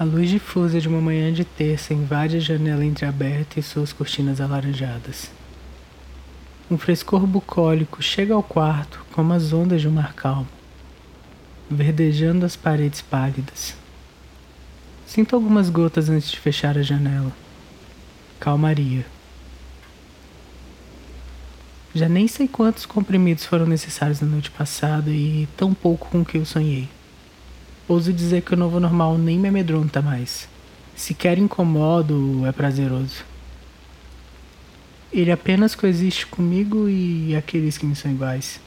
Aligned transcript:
A 0.00 0.04
luz 0.04 0.30
difusa 0.30 0.80
de 0.80 0.88
uma 0.88 0.98
manhã 0.98 1.30
de 1.30 1.44
terça 1.44 1.92
invade 1.92 2.38
a 2.38 2.40
janela 2.40 2.82
entreaberta 2.82 3.60
e 3.60 3.62
suas 3.62 3.92
cortinas 3.92 4.40
alaranjadas. 4.40 5.30
Um 6.70 6.78
frescor 6.78 7.26
bucólico 7.26 8.02
chega 8.02 8.32
ao 8.32 8.42
quarto 8.42 9.04
como 9.12 9.34
as 9.34 9.52
ondas 9.52 9.82
de 9.82 9.88
um 9.88 9.90
mar 9.90 10.14
calmo, 10.14 10.48
verdejando 11.70 12.46
as 12.46 12.56
paredes 12.56 13.02
pálidas. 13.02 13.76
Sinto 15.06 15.36
algumas 15.36 15.68
gotas 15.68 16.08
antes 16.08 16.30
de 16.30 16.40
fechar 16.40 16.78
a 16.78 16.82
janela. 16.82 17.32
Calmaria. 18.38 19.04
Já 21.94 22.08
nem 22.08 22.26
sei 22.26 22.48
quantos 22.48 22.86
comprimidos 22.86 23.44
foram 23.44 23.66
necessários 23.66 24.22
na 24.22 24.28
noite 24.28 24.50
passada 24.50 25.10
e 25.10 25.46
tão 25.58 25.74
pouco 25.74 26.08
com 26.08 26.22
o 26.22 26.24
que 26.24 26.38
eu 26.38 26.46
sonhei. 26.46 26.88
Ouso 27.90 28.12
dizer 28.12 28.42
que 28.42 28.54
o 28.54 28.56
novo 28.56 28.78
normal 28.78 29.18
nem 29.18 29.36
me 29.36 29.48
amedronta 29.48 30.00
mais. 30.00 30.48
Sequer 30.94 31.38
incomodo 31.38 32.46
é 32.46 32.52
prazeroso. 32.52 33.24
Ele 35.12 35.32
apenas 35.32 35.74
coexiste 35.74 36.24
comigo 36.24 36.88
e 36.88 37.34
aqueles 37.34 37.76
que 37.76 37.84
me 37.84 37.96
são 37.96 38.08
iguais. 38.08 38.60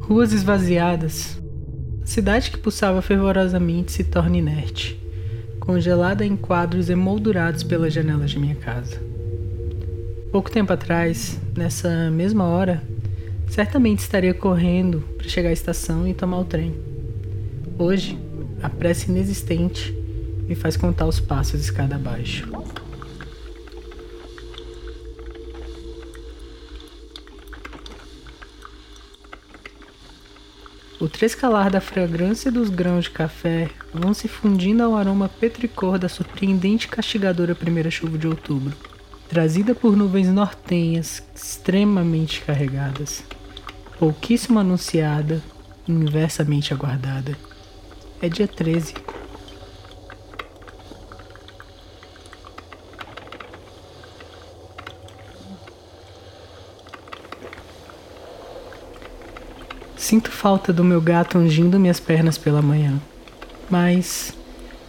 Ruas 0.00 0.32
esvaziadas. 0.32 1.38
cidade 2.02 2.50
que 2.50 2.56
pulsava 2.56 3.02
fervorosamente 3.02 3.92
se 3.92 4.04
torna 4.04 4.38
inerte, 4.38 4.98
congelada 5.60 6.24
em 6.24 6.34
quadros 6.34 6.88
emoldurados 6.88 7.62
pelas 7.62 7.92
janelas 7.92 8.30
de 8.30 8.38
minha 8.38 8.54
casa. 8.54 9.07
Pouco 10.30 10.50
tempo 10.50 10.70
atrás, 10.70 11.40
nessa 11.56 12.10
mesma 12.10 12.44
hora, 12.44 12.82
certamente 13.48 14.00
estaria 14.00 14.34
correndo 14.34 15.00
para 15.16 15.26
chegar 15.26 15.48
à 15.48 15.52
estação 15.52 16.06
e 16.06 16.12
tomar 16.12 16.40
o 16.40 16.44
trem. 16.44 16.78
Hoje, 17.78 18.18
a 18.62 18.68
pressa 18.68 19.10
inexistente 19.10 19.90
me 20.46 20.54
faz 20.54 20.76
contar 20.76 21.06
os 21.06 21.18
passos 21.18 21.62
escada 21.62 21.94
abaixo. 21.94 22.46
O 31.00 31.08
trescalar 31.08 31.70
da 31.70 31.80
fragrância 31.80 32.52
dos 32.52 32.68
grãos 32.68 33.04
de 33.04 33.12
café 33.12 33.70
vão 33.94 34.12
se 34.12 34.28
fundindo 34.28 34.82
ao 34.82 34.94
aroma 34.94 35.26
petricor 35.26 35.98
da 35.98 36.08
surpreendente 36.08 36.86
castigadora 36.86 37.54
primeira 37.54 37.90
chuva 37.90 38.18
de 38.18 38.26
outubro 38.26 38.76
trazida 39.28 39.74
por 39.74 39.94
nuvens 39.94 40.28
nortenhas 40.28 41.22
extremamente 41.34 42.40
carregadas, 42.40 43.22
pouquíssimo 43.98 44.58
anunciada 44.58 45.42
inversamente 45.86 46.72
aguardada. 46.72 47.36
É 48.20 48.28
dia 48.28 48.48
13. 48.48 48.94
Sinto 59.96 60.30
falta 60.30 60.72
do 60.72 60.82
meu 60.82 61.02
gato 61.02 61.36
ungindo 61.36 61.78
minhas 61.78 62.00
pernas 62.00 62.38
pela 62.38 62.62
manhã, 62.62 62.98
mas 63.68 64.32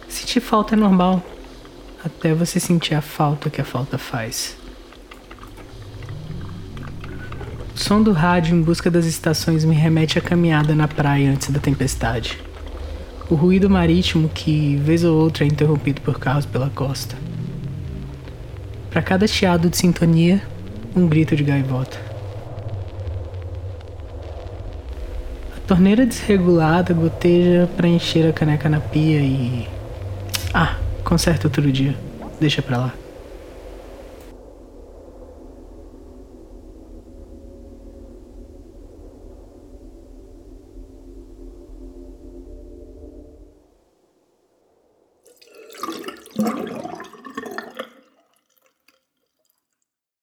sentir 0.08 0.40
falta 0.40 0.74
é 0.74 0.78
normal 0.78 1.22
até 2.04 2.32
você 2.32 2.58
sentir 2.58 2.94
a 2.94 3.02
falta 3.02 3.50
que 3.50 3.60
a 3.60 3.64
falta 3.64 3.98
faz. 3.98 4.56
O 7.74 7.78
som 7.78 8.02
do 8.02 8.12
rádio 8.12 8.54
em 8.54 8.62
busca 8.62 8.90
das 8.90 9.04
estações 9.06 9.64
me 9.64 9.74
remete 9.74 10.18
à 10.18 10.22
caminhada 10.22 10.74
na 10.74 10.88
praia 10.88 11.30
antes 11.30 11.50
da 11.50 11.60
tempestade. 11.60 12.38
O 13.28 13.34
ruído 13.34 13.70
marítimo 13.70 14.28
que, 14.28 14.76
vez 14.76 15.04
ou 15.04 15.16
outra, 15.16 15.44
é 15.44 15.46
interrompido 15.46 16.00
por 16.00 16.18
carros 16.18 16.44
pela 16.44 16.68
costa. 16.70 17.16
Para 18.90 19.02
cada 19.02 19.26
chiado 19.26 19.70
de 19.70 19.76
sintonia, 19.76 20.42
um 20.96 21.06
grito 21.06 21.36
de 21.36 21.44
gaivota. 21.44 21.96
A 25.56 25.60
torneira 25.66 26.04
desregulada 26.04 26.92
goteja 26.92 27.68
para 27.76 27.86
encher 27.86 28.28
a 28.28 28.32
caneca 28.32 28.68
na 28.68 28.80
pia 28.80 29.20
e. 29.20 29.68
Ah! 30.52 30.89
Conserta 31.04 31.48
outro 31.48 31.70
dia. 31.70 31.94
Deixa 32.40 32.62
pra 32.62 32.78
lá. 32.78 32.94